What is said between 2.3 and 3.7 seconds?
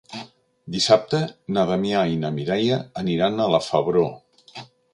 Mireia aniran a la